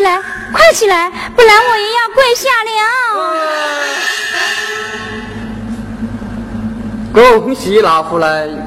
[0.00, 0.18] 起来，
[0.50, 2.70] 快起来，不然我也要跪下了。
[7.12, 8.66] 恭喜老夫人，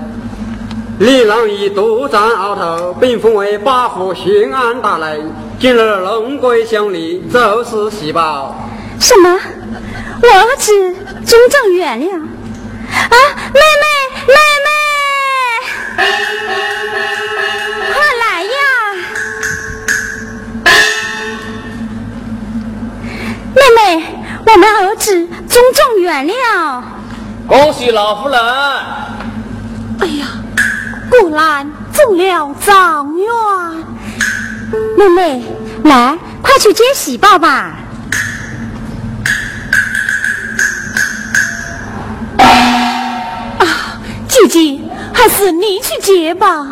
[0.99, 5.33] 李郎已独占鳌头，并封为八府巡按大人。
[5.59, 8.55] 今日龙归乡里，就是喜报。
[8.99, 9.39] 什么？
[10.21, 10.71] 我儿子
[11.25, 12.11] 中正原谅？
[12.13, 12.27] 啊，
[13.51, 13.82] 妹妹，妹
[25.53, 26.83] 中状元了，
[27.47, 28.39] 恭喜老夫人！
[29.99, 30.25] 哎呀，
[31.11, 33.27] 果然中了状元。
[34.97, 35.45] 妹妹，
[35.83, 37.75] 来，快去接喜报吧。
[43.59, 43.67] 啊
[44.27, 44.79] 姐姐，
[45.13, 46.65] 还是你去接吧。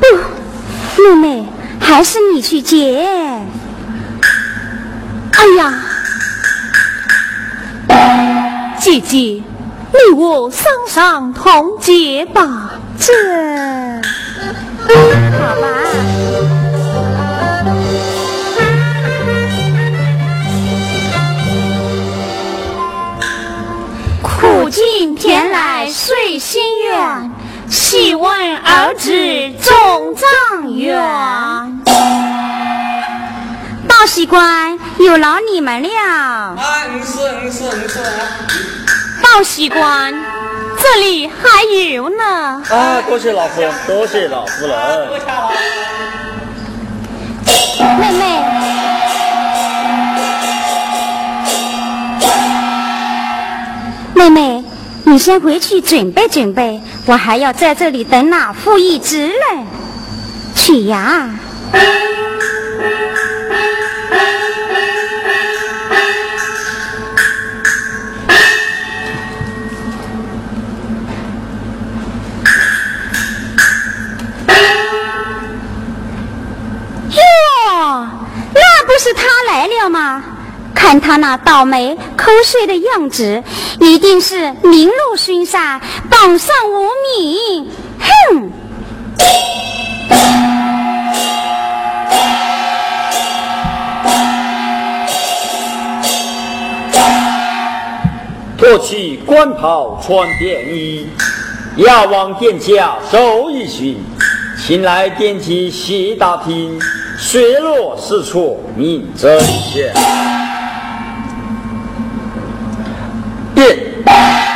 [0.00, 0.06] 不，
[1.02, 1.51] 妹妹，
[1.82, 3.06] 还是你去接。
[5.32, 5.74] 哎呀，
[8.78, 9.42] 姐姐，你
[10.14, 12.70] 我双双同结吧。
[12.98, 13.12] 这，
[15.38, 15.66] 好吧。
[24.22, 27.31] 苦尽甜来随心愿，
[27.72, 29.10] 喜问儿子
[29.62, 30.94] 总状元。
[33.88, 36.54] 报喜官有劳你们了。
[36.54, 37.98] 嗯是嗯是嗯是。
[39.22, 40.12] 报喜官，
[40.78, 41.62] 这里还
[41.94, 42.62] 有呢。
[42.68, 45.08] 啊，多谢老夫人，多谢老夫人。
[47.98, 48.18] 妹妹。
[48.18, 48.91] 妹
[55.12, 59.66] 你先回去准备准备，我还要在这里等老傅一职呢。
[60.54, 61.28] 去呀！
[77.10, 78.08] 哟，
[78.54, 80.24] 那不是他来了吗？
[80.92, 83.42] 看他那倒霉瞌睡的样子，
[83.80, 85.80] 一定是名落孙山，
[86.10, 86.84] 榜上无
[87.16, 87.66] 名。
[88.28, 88.50] 哼！
[98.58, 101.08] 脱去官袍穿便衣，
[101.76, 103.96] 押往殿下走一巡，
[104.62, 106.78] 请来殿前细打听，
[107.16, 110.31] 水落石出明真相。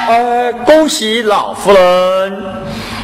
[0.09, 2.33] 呃，恭喜老夫人！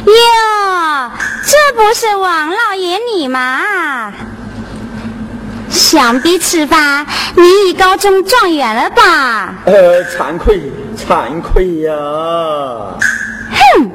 [0.05, 1.11] 哟，
[1.45, 4.13] 这不是王老爷你吗？
[5.69, 7.05] 想必此番
[7.35, 9.55] 你已高中状元了吧？
[9.65, 10.61] 呃，惭愧，
[10.95, 11.91] 惭愧呀！
[13.51, 13.91] 哼，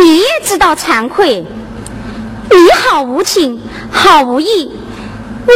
[0.00, 1.44] 你也知道惭愧？
[2.50, 3.60] 你好无情，
[3.90, 4.70] 好无义，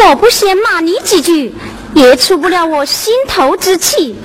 [0.08, 1.54] 我不先骂你几句，
[1.94, 4.18] 也出不了我心头之气。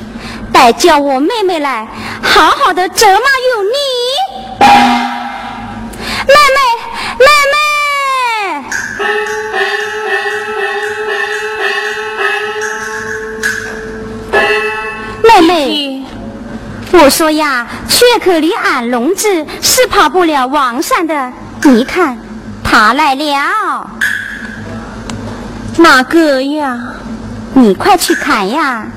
[0.58, 1.88] 待叫我妹妹来，
[2.24, 3.78] 好好的责骂有你。
[6.26, 6.60] 妹妹，
[7.20, 7.28] 妹
[15.22, 16.04] 妹，妹妹，
[16.92, 21.32] 我说呀，雀可离俺笼子是跑不了王山的。
[21.66, 22.18] 你看，
[22.64, 23.88] 他来了。
[25.78, 26.80] 哪个呀？
[27.54, 28.88] 你快去看呀！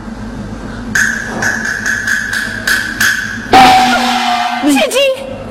[4.81, 4.97] 姐姐，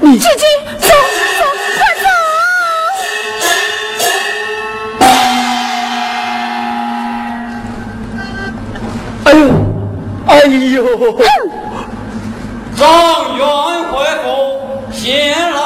[0.02, 0.44] 姐姐，
[0.80, 0.88] 走
[1.40, 1.42] 走，
[1.78, 2.06] 快走！
[9.26, 9.40] 哎呦，
[10.26, 10.82] 哎呦！
[12.76, 12.82] 状
[13.38, 13.42] 元
[13.92, 13.94] 回
[14.24, 14.28] 府，
[14.92, 14.98] 县
[15.52, 15.60] 令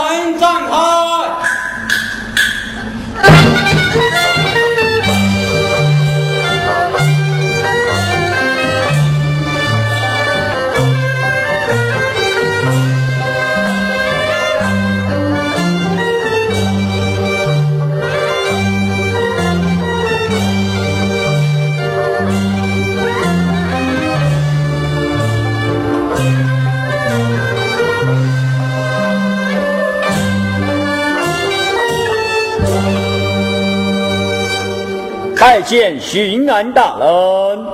[35.63, 37.65] 见巡按大人。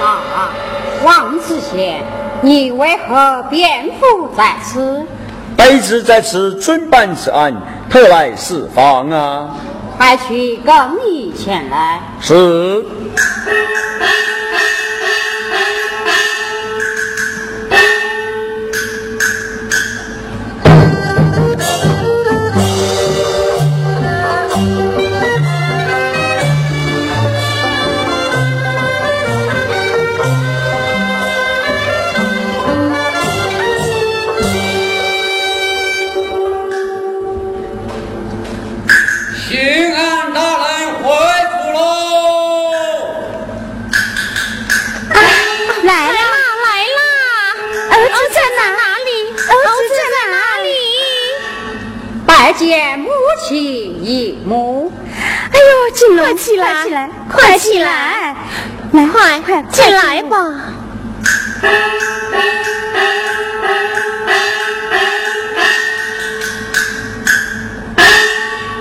[0.00, 0.50] 啊，
[1.04, 2.02] 王知县，
[2.40, 5.06] 你为何便伏在此？
[5.56, 7.54] 卑职在此遵办此案，
[7.88, 9.50] 特来释放啊！
[9.96, 10.74] 快去更
[11.06, 12.00] 衣前来。
[12.20, 12.84] 是。
[56.32, 58.34] 快起来，快起来，快起来，
[58.92, 60.38] 来，快快进来吧。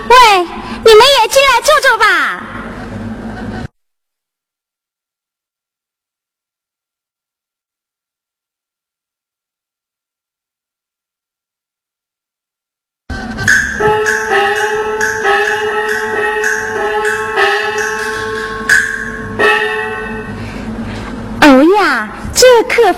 [0.08, 0.16] 喂，
[0.86, 2.31] 你们也进来坐坐吧。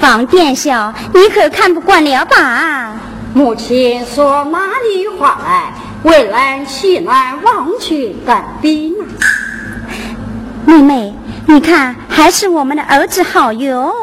[0.04, 2.92] 客房店小，你可看不惯了吧？
[3.34, 5.74] 母亲说哪里话来？
[6.04, 9.06] 为人岂能忘去干兵呢？
[10.66, 11.14] 妹妹，
[11.48, 13.94] 你看，还是我们的儿子好哟。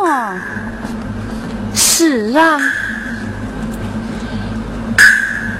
[1.75, 2.58] 是啊，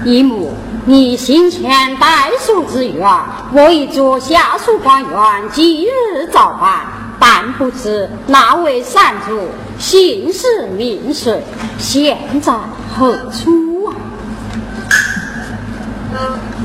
[0.03, 3.07] 姨母，你行前代书之愿，
[3.53, 5.11] 我已做下属官员，
[5.51, 7.00] 即日照办。
[7.23, 9.47] 但不知那位善主
[9.77, 11.39] 姓氏名谁，
[11.77, 12.51] 现在
[12.97, 13.93] 何处啊？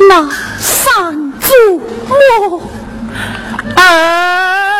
[0.08, 0.26] 那
[0.58, 1.52] 善主
[2.08, 2.62] 我
[3.76, 4.75] 儿。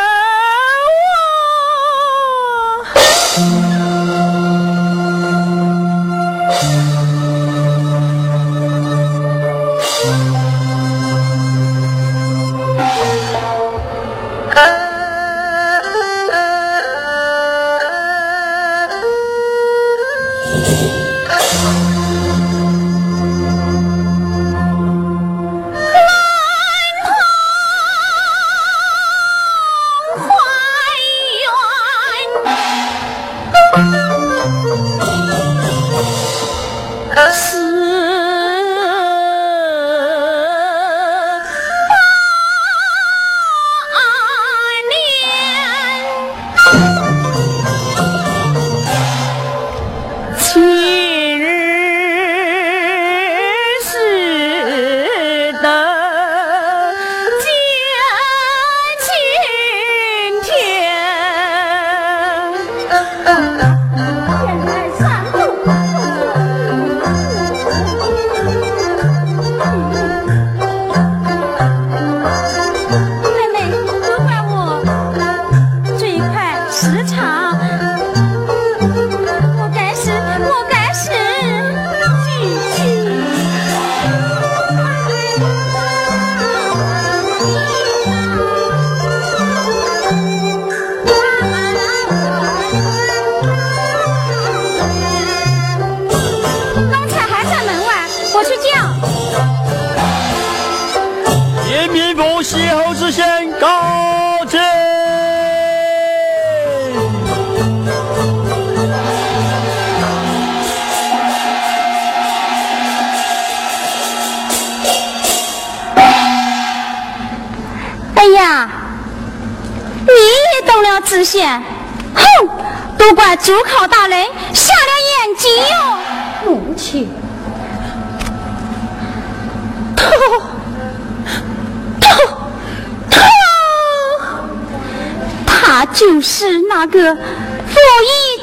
[135.93, 137.25] 就是那个负义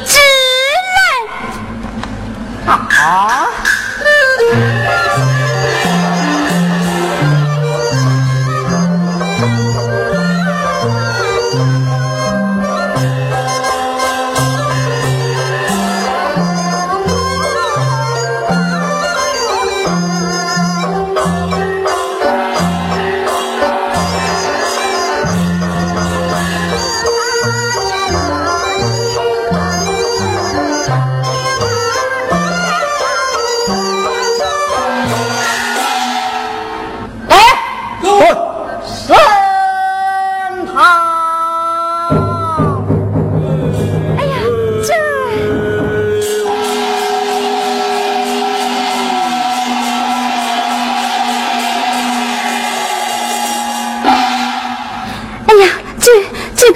[0.05, 0.23] 之人
[2.67, 3.47] 啊！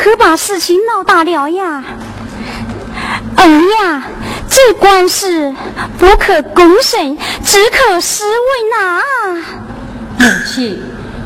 [0.07, 1.83] 可把事情闹大了呀！
[3.35, 4.03] 儿呀，
[4.47, 5.53] 这官司
[5.97, 9.43] 不可公审，只可私问呐。
[10.17, 10.81] 母亲，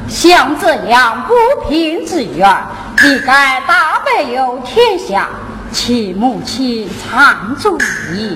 [0.10, 2.58] 像这样不平之冤，
[2.98, 5.30] 必该大白有天下，
[5.72, 7.78] 请母亲常住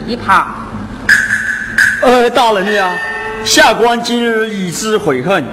[0.05, 0.47] 一旁。
[2.03, 2.95] 呃，大人呀，
[3.43, 5.43] 下官今日已知悔恨，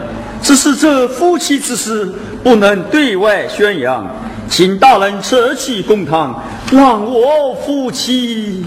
[0.42, 2.04] 只是这夫妻之事
[2.44, 4.06] 不能对外宣扬。
[4.49, 8.64] 请大人撤弃公堂，让我夫妻。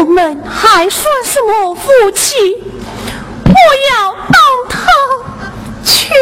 [0.00, 2.34] 我们还算是我夫妻？
[3.46, 3.54] 我
[3.90, 4.36] 要当
[4.68, 4.76] 他
[5.84, 6.12] 去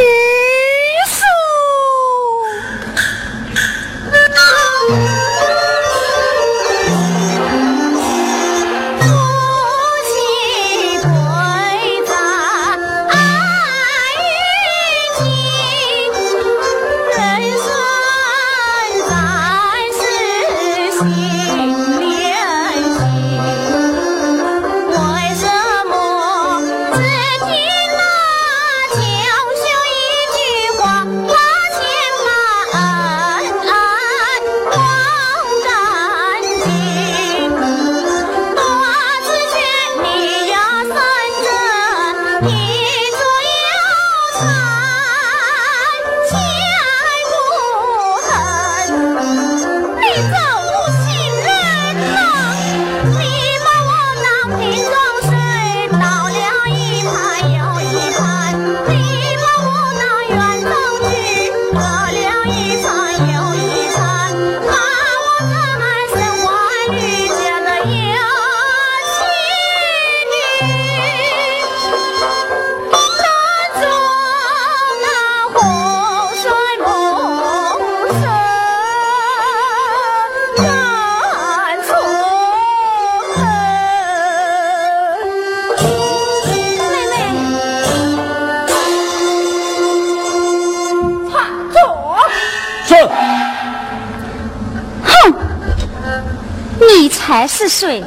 [97.42, 98.04] 才是水，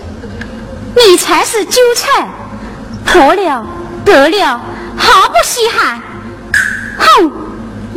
[0.96, 2.26] 你才是韭菜，
[3.04, 3.68] 破了
[4.06, 4.62] 得了，
[4.96, 6.02] 毫不稀罕。
[6.98, 7.30] 哼，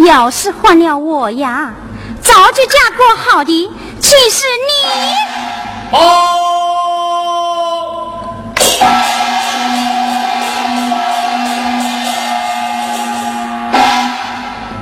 [0.04, 1.72] 要是换了我呀，
[2.20, 4.72] 早就嫁过好的，岂是你？
[5.92, 6.34] 哦，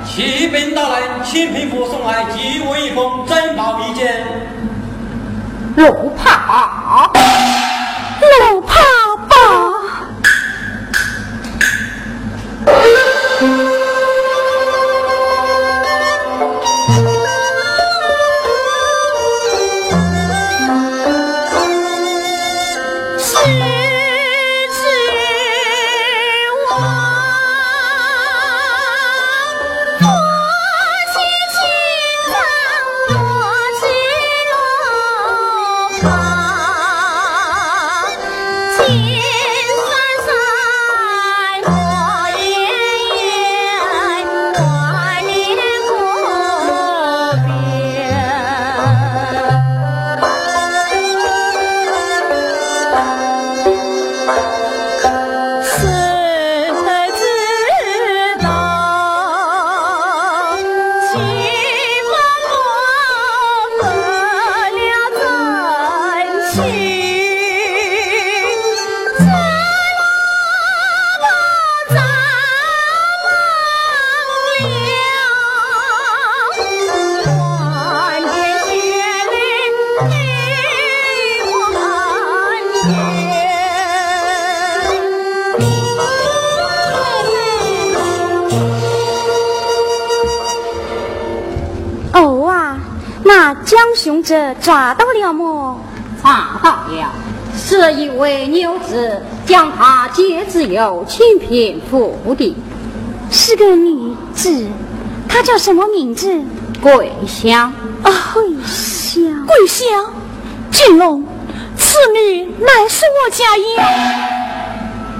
[0.09, 4.25] 启禀大人，清平府送来极为一封珍宝一件。
[5.77, 7.46] 我不怕。
[94.27, 95.81] 者抓到了么？
[96.21, 97.13] 查到了，
[97.57, 102.57] 是一位牛子将他劫自有清平府的，
[103.31, 104.67] 是个女子，
[105.29, 106.29] 她叫什么名字？
[106.83, 107.73] 桂香。
[108.03, 109.87] 啊，桂香，桂香，
[110.73, 111.25] 金龙，
[111.79, 113.67] 此女乃是我家燕，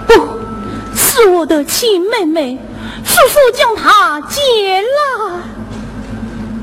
[0.09, 0.15] 不
[0.97, 2.59] 是我的亲妹妹，
[3.05, 5.41] 叔叔将她接了。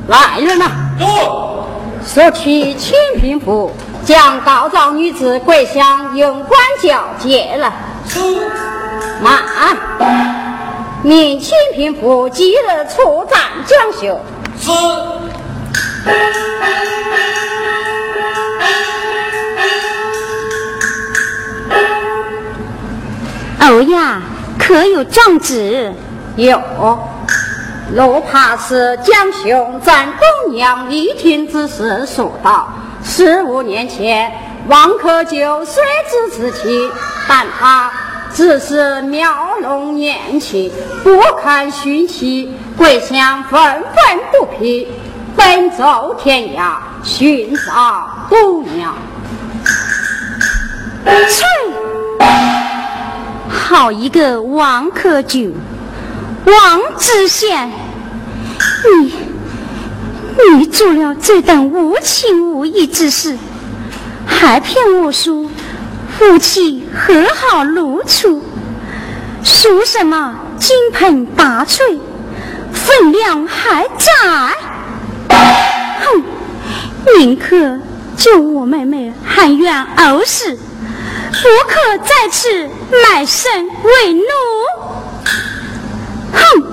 [0.07, 0.69] 来人呐！
[2.05, 3.71] 说去清平府，
[4.05, 7.73] 将告状女子桂香用官交接了。
[9.21, 9.41] 慢，
[11.01, 12.57] 命清平府即日
[12.93, 14.19] 出战将秀。
[14.59, 14.71] 是。
[23.65, 24.21] 欧呀，
[24.59, 25.93] 可有状纸？
[26.35, 26.61] 有。
[27.91, 30.07] 罗帕斯将兄在
[30.45, 32.67] 东阳一听之事说道：
[33.03, 34.31] 十五年前，
[34.67, 36.89] 王克久虽知之妻，
[37.27, 37.91] 但他
[38.33, 40.71] 只是描弄年轻，
[41.03, 44.87] 不堪寻妻，桂香愤愤不平，
[45.35, 48.95] 奔走天涯寻找姑娘。
[51.05, 51.45] 切！
[53.49, 55.51] 好一个王克久，
[56.45, 57.71] 王知县！
[58.99, 59.13] 你，
[60.57, 63.37] 你做了这等无情无义之事，
[64.25, 65.49] 还骗我说
[66.17, 68.43] 夫妻和好如初，
[69.43, 71.99] 说什么金盆拔翠，
[72.73, 74.55] 分量还在。
[75.29, 76.23] 哼，
[77.17, 77.79] 宁可
[78.17, 82.69] 救我妹妹，含冤而死，不可在此
[83.01, 84.23] 卖身为奴。
[86.33, 86.63] 哼！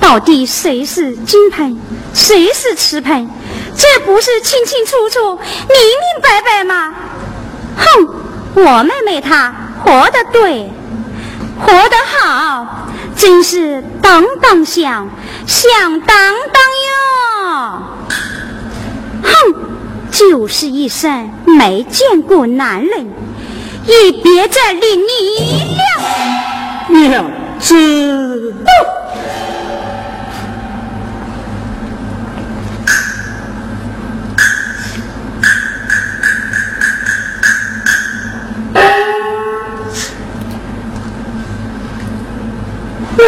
[0.00, 1.78] 到底谁是金盆，
[2.14, 3.28] 谁是瓷盆？
[3.76, 6.94] 这不是清清楚楚、明明白白吗？
[7.76, 8.08] 哼！
[8.54, 9.54] 我妹妹她
[9.84, 10.70] 活得对，
[11.60, 15.08] 活得好，真是当当响，
[15.46, 17.82] 响当当哟！
[19.22, 19.30] 哼！
[20.10, 23.12] 就是一生没见过男人，
[23.84, 27.00] 也别再理你了。
[27.10, 27.30] 娘。
[43.18, 43.24] 你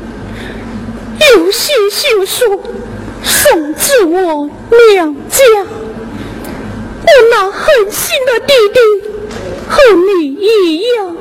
[1.36, 2.60] 有心休书
[3.24, 4.50] 送至我
[4.96, 5.38] 娘家。
[7.12, 8.80] 我那狠心的弟弟
[9.68, 11.16] 和你一样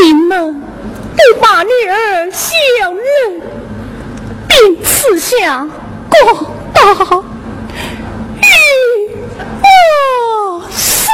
[0.00, 2.54] 你们不把女儿小
[2.94, 3.42] 人
[4.48, 5.68] 并赐下
[6.08, 6.80] 广大
[8.40, 9.16] 玉
[9.60, 11.10] 不死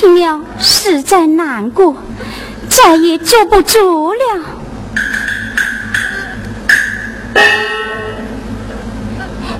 [0.00, 1.94] 听了实在难过，
[2.70, 4.18] 再也坐不住了。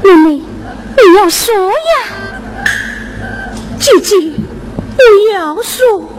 [0.02, 1.76] 妹妹，你要说呀，
[3.78, 6.10] 姐姐，你要说。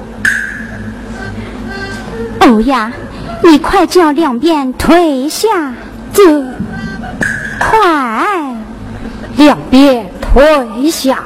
[2.41, 2.93] 欧呀，
[3.43, 5.73] 你快叫两边退下，
[6.13, 6.43] 这
[7.57, 8.55] 快，
[9.35, 11.23] 两边退下。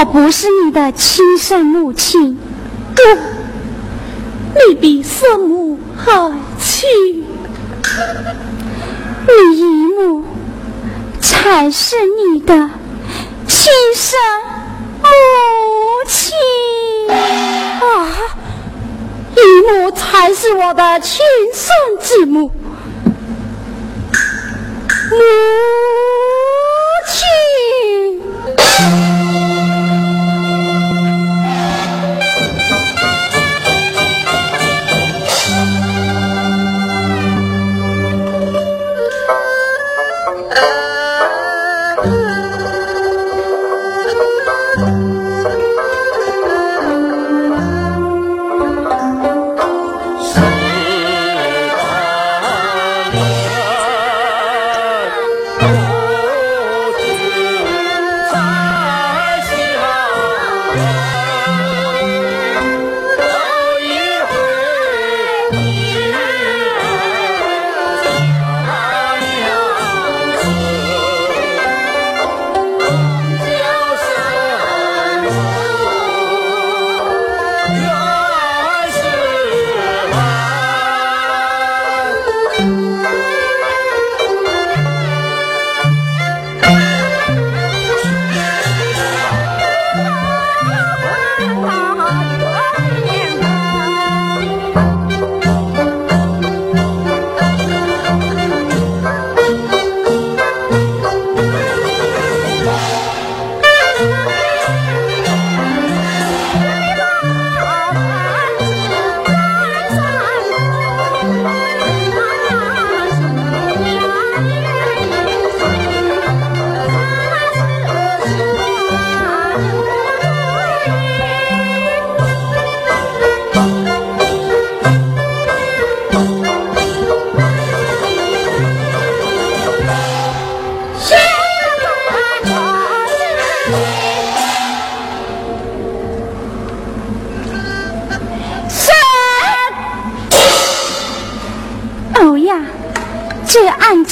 [0.00, 2.38] 我不是你的亲生母亲，
[2.94, 3.02] 不，
[4.54, 6.88] 你比生母还亲，
[9.26, 10.24] 你姨母
[11.20, 12.70] 才是你的
[13.46, 14.18] 亲生。
[15.02, 15.08] 母
[16.08, 16.32] 亲
[17.10, 18.08] 啊，
[19.36, 21.20] 姨母才是我的亲
[21.52, 21.68] 生
[22.00, 22.50] 之母，
[25.10, 25.18] 母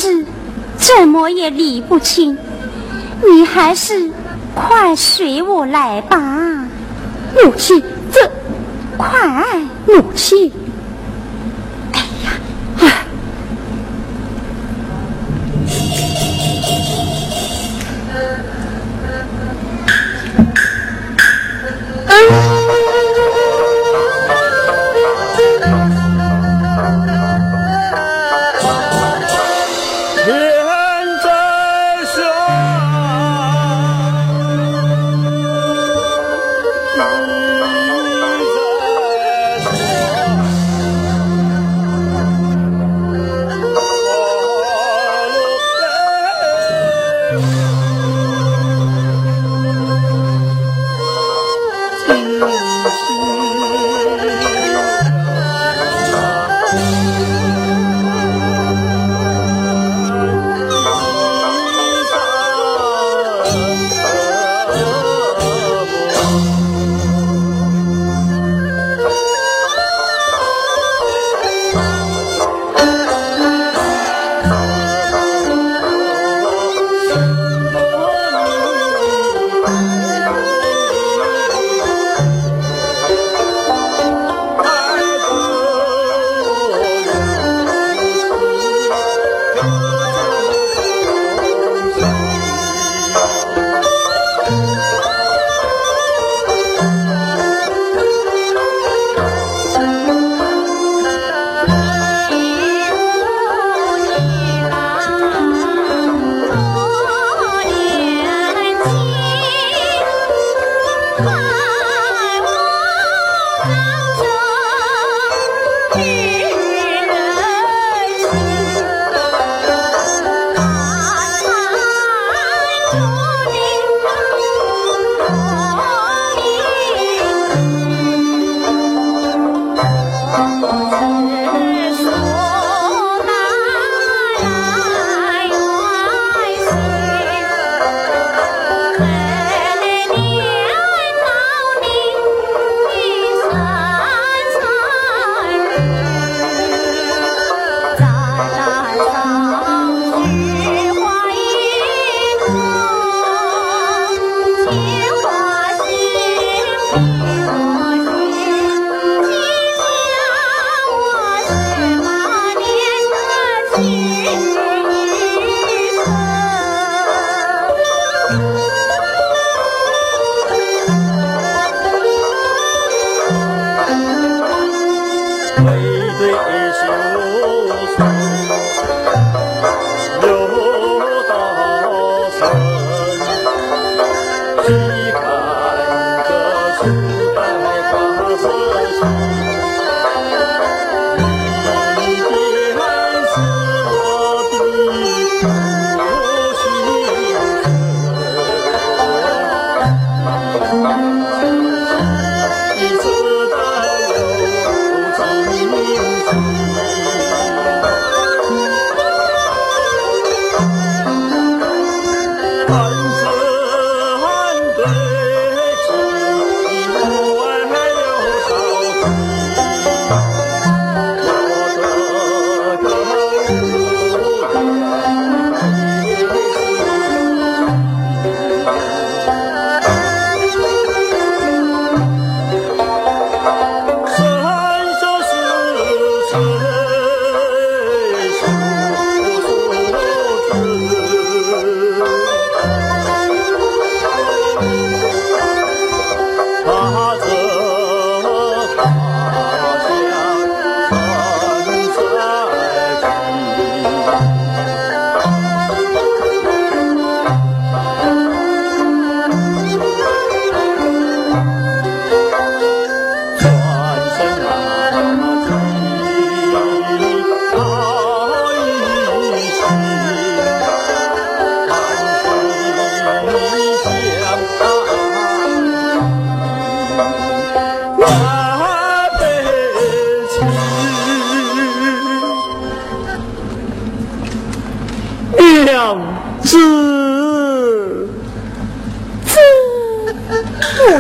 [0.01, 0.25] 是，
[0.77, 2.39] 怎么也理不清，
[3.29, 4.13] 你还是
[4.55, 6.17] 快随我来吧，
[7.35, 7.83] 母亲。
[8.13, 8.31] 这，
[8.97, 9.11] 快，
[9.89, 10.53] 母亲。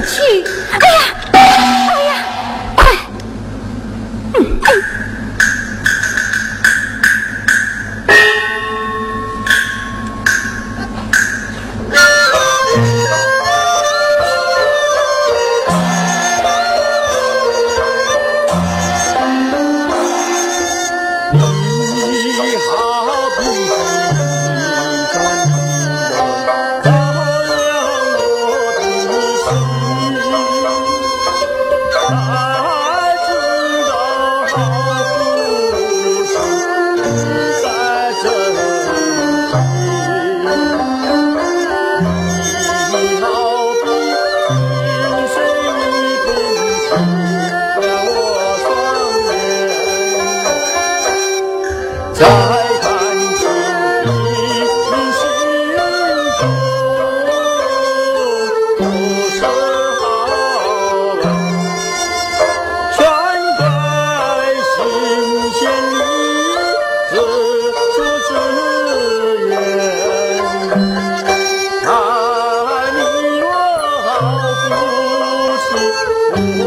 [0.08, 0.42] 去，
[0.72, 1.37] 哎呀，
[74.80, 76.57] 哦苏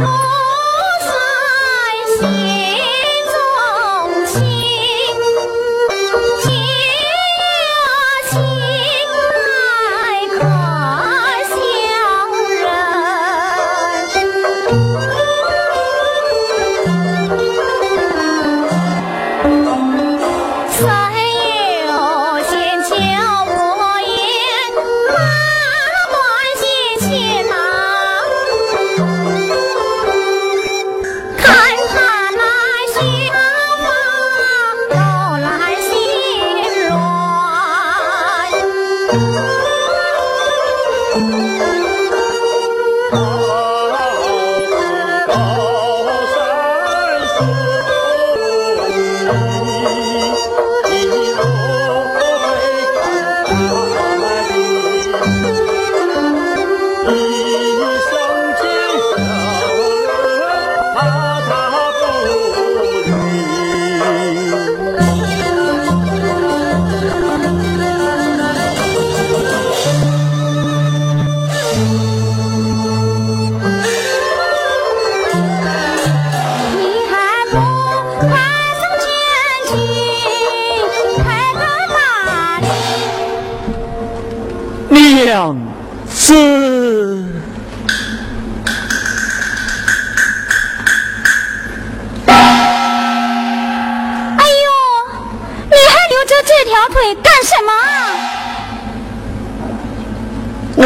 [0.00, 0.29] Lord.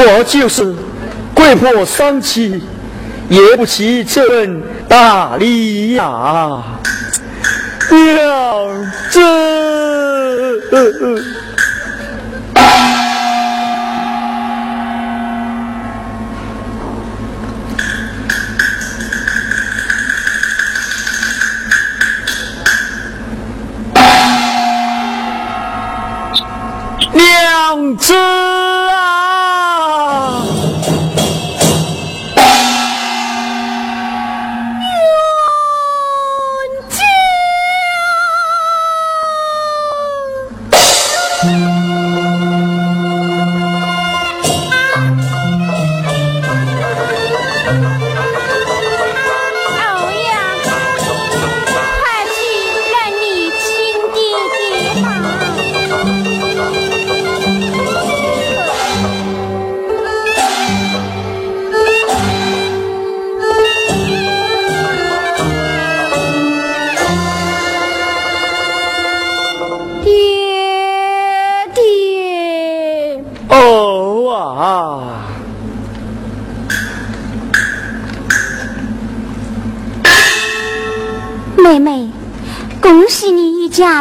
[0.07, 0.75] 我就是
[1.35, 2.63] 跪破三妻，
[3.29, 6.63] 也不起这份大礼呀，
[7.91, 9.21] 娘子，
[27.13, 28.54] 娘子。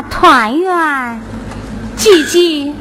[0.01, 1.21] 团圆。
[1.95, 2.75] 姐姐，你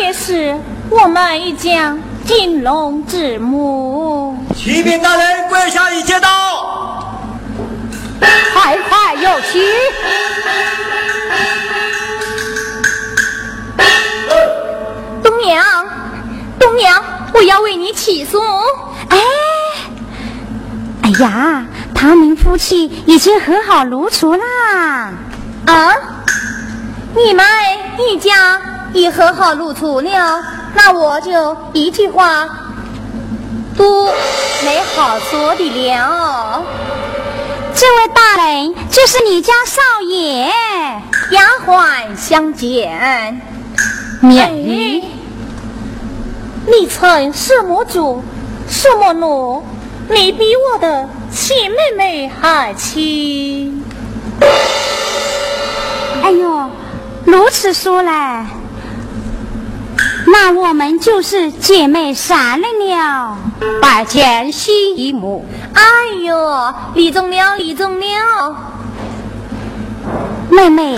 [0.00, 0.58] 也是
[0.90, 1.96] 我们一家
[2.26, 4.36] 金龙之母。
[4.54, 6.28] 启禀大人，跪下已接到，
[8.52, 9.62] 快快有请。
[15.22, 15.64] 东娘，
[16.58, 17.02] 东娘，
[17.32, 18.38] 我要为你起诉。
[19.08, 19.18] 哎，
[21.02, 25.12] 哎呀，他们夫妻已经和好如初啦。
[25.66, 25.94] 啊，
[27.14, 27.44] 你们
[27.98, 28.60] 一家
[28.92, 30.42] 已和好如初了，
[30.74, 32.48] 那我就一句话
[33.76, 34.06] 都
[34.64, 36.62] 没好说的了。
[37.74, 40.52] 这位大人就是你家少爷，
[41.30, 43.40] 丫鬟相见。
[44.20, 45.04] 免礼。
[46.66, 48.22] 你曾什么主，
[48.68, 49.64] 什么奴？
[50.08, 53.84] 你比我的亲妹妹还亲。
[56.30, 56.70] 哎呦，
[57.24, 58.46] 如此说来，
[60.28, 63.36] 那我们就是姐妹三人了。
[63.82, 65.44] 拜见新姨母。
[65.74, 65.82] 哎
[66.22, 68.56] 呦，李中了，李中了。
[70.50, 70.96] 妹妹，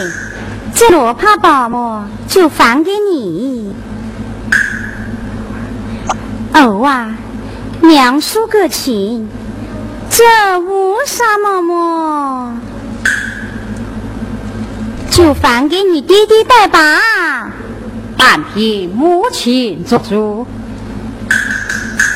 [0.75, 3.75] 这罗帕宝么就还给你。
[6.53, 7.17] 哦啊，
[7.81, 9.31] 娘说个情，
[10.11, 12.61] 这无什么么，
[15.13, 17.53] 就还给你爹爹带吧。
[18.17, 20.47] 但凭母亲做主。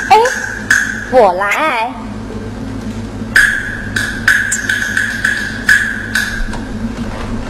[0.08, 0.16] 哎，
[1.10, 1.92] 我来。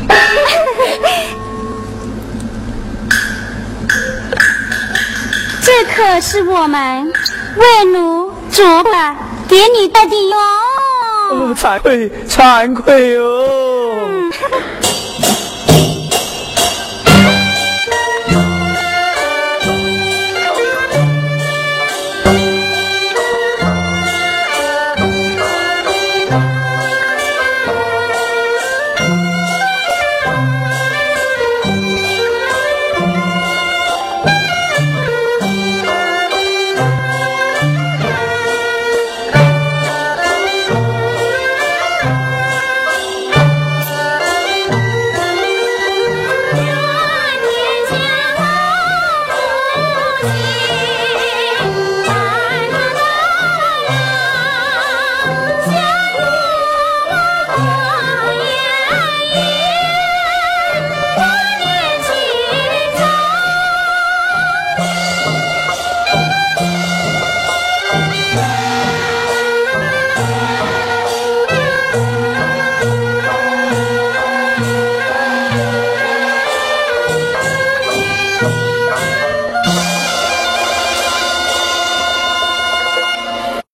[5.62, 7.12] 这可是我们
[7.56, 9.14] 为奴做的
[9.48, 10.36] 给你带的哟。
[11.54, 14.28] 惭愧，惭愧哦。